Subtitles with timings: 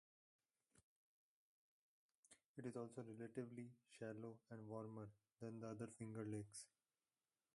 [2.57, 3.67] It is also relatively
[3.99, 6.65] shallow and warmer than the other Finger Lakes.